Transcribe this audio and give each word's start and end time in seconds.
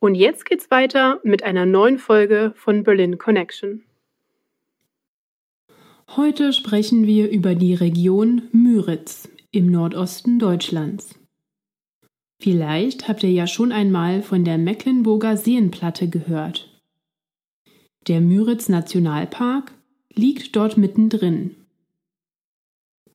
Und 0.00 0.14
jetzt 0.14 0.44
geht's 0.44 0.70
weiter 0.70 1.20
mit 1.24 1.42
einer 1.42 1.66
neuen 1.66 1.98
Folge 1.98 2.52
von 2.56 2.82
Berlin 2.82 3.18
Connection. 3.18 3.82
Heute 6.16 6.52
sprechen 6.52 7.06
wir 7.06 7.30
über 7.30 7.54
die 7.54 7.74
Region 7.74 8.42
Müritz 8.52 9.28
im 9.50 9.70
Nordosten 9.70 10.38
Deutschlands. 10.38 11.18
Vielleicht 12.38 13.08
habt 13.08 13.22
ihr 13.22 13.30
ja 13.30 13.46
schon 13.46 13.72
einmal 13.72 14.22
von 14.22 14.44
der 14.44 14.58
Mecklenburger 14.58 15.36
Seenplatte 15.36 16.08
gehört. 16.08 16.68
Der 18.06 18.20
Müritz 18.20 18.68
Nationalpark 18.68 19.72
liegt 20.12 20.54
dort 20.54 20.76
mittendrin. 20.76 21.56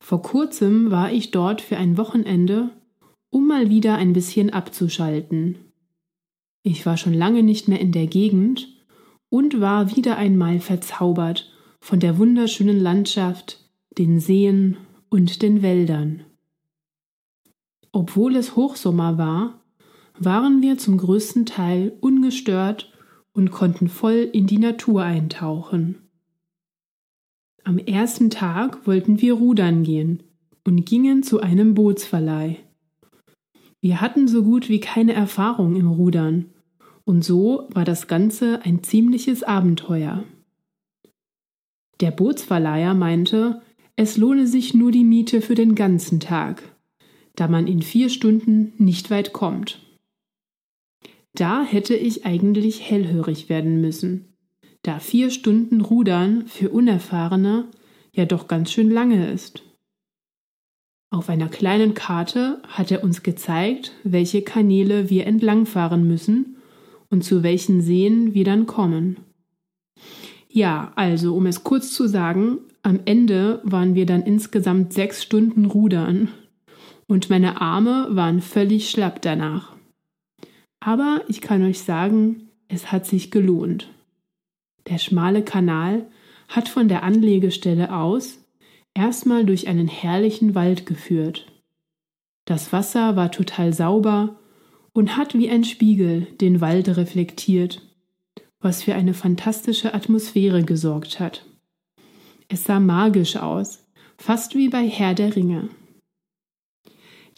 Vor 0.00 0.22
kurzem 0.22 0.90
war 0.90 1.12
ich 1.12 1.30
dort 1.30 1.60
für 1.60 1.76
ein 1.76 1.96
Wochenende, 1.96 2.70
um 3.30 3.46
mal 3.46 3.70
wieder 3.70 3.94
ein 3.94 4.12
bisschen 4.12 4.50
abzuschalten. 4.50 5.69
Ich 6.62 6.84
war 6.84 6.96
schon 6.96 7.14
lange 7.14 7.42
nicht 7.42 7.68
mehr 7.68 7.80
in 7.80 7.92
der 7.92 8.06
Gegend 8.06 8.68
und 9.30 9.60
war 9.60 9.96
wieder 9.96 10.16
einmal 10.16 10.60
verzaubert 10.60 11.50
von 11.80 12.00
der 12.00 12.18
wunderschönen 12.18 12.78
Landschaft, 12.78 13.70
den 13.96 14.20
Seen 14.20 14.76
und 15.08 15.42
den 15.42 15.62
Wäldern. 15.62 16.24
Obwohl 17.92 18.36
es 18.36 18.56
Hochsommer 18.56 19.18
war, 19.18 19.64
waren 20.18 20.62
wir 20.62 20.76
zum 20.76 20.98
größten 20.98 21.46
Teil 21.46 21.96
ungestört 22.00 22.92
und 23.32 23.50
konnten 23.50 23.88
voll 23.88 24.28
in 24.32 24.46
die 24.46 24.58
Natur 24.58 25.02
eintauchen. 25.02 26.10
Am 27.64 27.78
ersten 27.78 28.30
Tag 28.30 28.86
wollten 28.86 29.20
wir 29.20 29.34
rudern 29.34 29.82
gehen 29.82 30.22
und 30.64 30.84
gingen 30.84 31.22
zu 31.22 31.40
einem 31.40 31.74
Bootsverleih. 31.74 32.58
Wir 33.80 34.00
hatten 34.00 34.28
so 34.28 34.42
gut 34.42 34.68
wie 34.68 34.80
keine 34.80 35.14
Erfahrung 35.14 35.76
im 35.76 35.88
Rudern, 35.88 36.50
und 37.04 37.24
so 37.24 37.68
war 37.72 37.84
das 37.84 38.08
Ganze 38.08 38.60
ein 38.62 38.82
ziemliches 38.82 39.42
Abenteuer. 39.42 40.24
Der 42.00 42.10
Bootsverleiher 42.10 42.94
meinte, 42.94 43.62
es 43.96 44.16
lohne 44.16 44.46
sich 44.46 44.74
nur 44.74 44.90
die 44.90 45.04
Miete 45.04 45.40
für 45.40 45.54
den 45.54 45.74
ganzen 45.74 46.20
Tag, 46.20 46.62
da 47.36 47.48
man 47.48 47.66
in 47.66 47.82
vier 47.82 48.10
Stunden 48.10 48.72
nicht 48.78 49.10
weit 49.10 49.32
kommt. 49.32 49.80
Da 51.34 51.62
hätte 51.62 51.94
ich 51.94 52.26
eigentlich 52.26 52.88
hellhörig 52.88 53.48
werden 53.48 53.80
müssen, 53.80 54.34
da 54.82 54.98
vier 54.98 55.30
Stunden 55.30 55.80
Rudern 55.80 56.46
für 56.46 56.70
Unerfahrene 56.70 57.68
ja 58.12 58.24
doch 58.24 58.48
ganz 58.48 58.72
schön 58.72 58.90
lange 58.90 59.30
ist. 59.30 59.62
Auf 61.10 61.28
einer 61.28 61.48
kleinen 61.48 61.94
Karte 61.94 62.62
hat 62.68 62.92
er 62.92 63.02
uns 63.02 63.24
gezeigt, 63.24 63.92
welche 64.04 64.42
Kanäle 64.42 65.10
wir 65.10 65.26
entlangfahren 65.26 66.06
müssen 66.06 66.56
und 67.08 67.24
zu 67.24 67.42
welchen 67.42 67.80
Seen 67.80 68.32
wir 68.32 68.44
dann 68.44 68.66
kommen. 68.66 69.16
Ja, 70.48 70.92
also 70.94 71.34
um 71.34 71.46
es 71.46 71.64
kurz 71.64 71.92
zu 71.92 72.06
sagen, 72.06 72.58
am 72.82 73.00
Ende 73.04 73.60
waren 73.64 73.96
wir 73.96 74.06
dann 74.06 74.22
insgesamt 74.22 74.92
sechs 74.92 75.22
Stunden 75.22 75.64
rudern 75.64 76.28
und 77.08 77.28
meine 77.28 77.60
Arme 77.60 78.06
waren 78.10 78.40
völlig 78.40 78.88
schlapp 78.88 79.20
danach. 79.20 79.74
Aber 80.78 81.22
ich 81.28 81.40
kann 81.40 81.62
euch 81.64 81.80
sagen, 81.80 82.48
es 82.68 82.92
hat 82.92 83.04
sich 83.04 83.32
gelohnt. 83.32 83.90
Der 84.88 84.98
schmale 84.98 85.42
Kanal 85.42 86.06
hat 86.48 86.68
von 86.68 86.88
der 86.88 87.02
Anlegestelle 87.02 87.94
aus 87.94 88.39
erstmal 88.94 89.44
durch 89.44 89.68
einen 89.68 89.88
herrlichen 89.88 90.54
Wald 90.54 90.86
geführt. 90.86 91.46
Das 92.44 92.72
Wasser 92.72 93.16
war 93.16 93.30
total 93.30 93.72
sauber 93.72 94.40
und 94.92 95.16
hat 95.16 95.34
wie 95.34 95.50
ein 95.50 95.64
Spiegel 95.64 96.26
den 96.40 96.60
Wald 96.60 96.88
reflektiert, 96.96 97.82
was 98.60 98.82
für 98.82 98.94
eine 98.94 99.14
fantastische 99.14 99.94
Atmosphäre 99.94 100.64
gesorgt 100.64 101.20
hat. 101.20 101.46
Es 102.48 102.64
sah 102.64 102.80
magisch 102.80 103.36
aus, 103.36 103.86
fast 104.18 104.54
wie 104.56 104.68
bei 104.68 104.86
Herr 104.88 105.14
der 105.14 105.36
Ringe. 105.36 105.68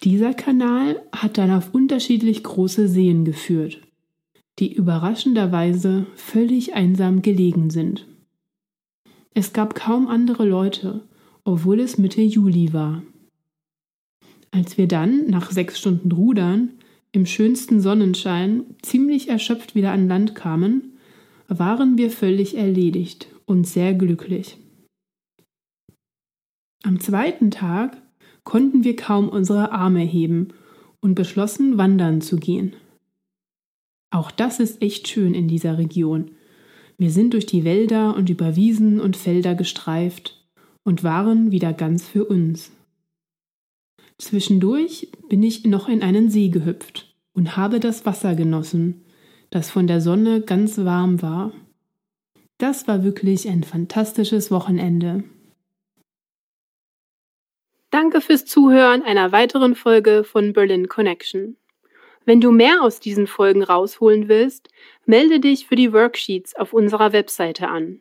Dieser 0.03 0.35
Kanal 0.35 1.01
hat 1.15 1.39
dann 1.39 1.53
auf 1.53 1.75
unterschiedlich 1.75 2.43
große 2.43 2.89
Seen 2.89 3.25
geführt, 3.25 3.83
die 4.59 4.73
überraschenderweise 4.73 6.07
völlig 6.17 6.75
einsam 6.75 7.23
gelegen 7.23 7.71
sind. 7.71 8.09
Es 9.35 9.53
gab 9.53 9.75
kaum 9.75 10.09
andere 10.09 10.45
Leute, 10.45 11.09
obwohl 11.45 11.81
es 11.81 11.99
Mitte 11.99 12.23
Juli 12.23 12.73
war. 12.73 13.03
Als 14.51 14.77
wir 14.77 14.87
dann, 14.87 15.27
nach 15.29 15.51
sechs 15.51 15.79
Stunden 15.79 16.13
Rudern, 16.13 16.73
im 17.11 17.27
schönsten 17.27 17.81
Sonnenschein, 17.81 18.65
ziemlich 18.83 19.29
erschöpft 19.29 19.75
wieder 19.75 19.93
an 19.93 20.09
Land 20.09 20.35
kamen, 20.35 20.99
waren 21.49 21.99
wir 21.99 22.11
völlig 22.11 22.57
erledigt 22.57 23.29
und 23.47 23.67
sehr 23.67 23.95
glücklich. 23.95 24.57
Am 26.83 27.01
zweiten 27.01 27.51
Tag 27.51 28.01
konnten 28.45 28.85
wir 28.85 28.97
kaum 28.97 29.29
unsere 29.29 29.73
Arme 29.73 30.01
heben 30.01 30.49
und 31.01 31.15
beschlossen, 31.15 31.79
wandern 31.79 32.21
zu 32.21 32.37
gehen. 32.37 32.75
Auch 34.11 34.31
das 34.31 34.61
ist 34.61 34.83
echt 34.83 35.09
schön 35.09 35.35
in 35.35 35.49
dieser 35.49 35.79
Region. 35.79 36.33
Wir 36.99 37.11
sind 37.11 37.35
durch 37.35 37.47
die 37.47 37.65
Wälder 37.65 38.15
und 38.15 38.29
über 38.31 38.57
Wiesen 38.57 39.01
und 39.01 39.17
Felder 39.17 39.55
gestreift 39.55 40.42
und 40.85 41.05
waren 41.05 41.51
wieder 41.51 41.73
ganz 41.73 42.09
für 42.09 42.25
uns. 42.25 42.73
Zwischendurch 44.19 45.11
bin 45.29 45.43
ich 45.43 45.65
noch 45.65 45.89
in 45.89 46.03
einen 46.03 46.31
See 46.31 46.49
gehüpft 46.49 47.15
und 47.35 47.57
habe 47.57 47.81
das 47.81 48.07
Wasser 48.07 48.35
genossen, 48.35 49.05
das 49.51 49.71
von 49.71 49.87
der 49.87 50.01
Sonne 50.01 50.41
ganz 50.41 50.79
warm 50.79 51.23
war. 51.23 51.53
Das 52.59 52.87
war 52.87 53.03
wirklich 53.03 53.49
ein 53.49 53.65
fantastisches 53.65 54.51
Wochenende. 54.51 55.25
Danke 57.91 58.21
fürs 58.21 58.47
Zuhören 58.47 59.03
einer 59.03 59.33
weiteren 59.33 59.75
Folge 59.75 60.25
von 60.25 60.53
Berlin 60.53 60.89
Connection. 60.89 61.57
Wenn 62.25 62.41
du 62.41 62.53
mehr 62.53 62.83
aus 62.83 63.01
diesen 63.01 63.27
Folgen 63.27 63.63
rausholen 63.63 64.29
willst, 64.29 64.69
melde 65.07 65.41
dich 65.41 65.67
für 65.67 65.75
die 65.75 65.93
Worksheets 65.93 66.55
auf 66.55 66.73
unserer 66.73 67.13
Webseite 67.13 67.69
an. 67.69 68.01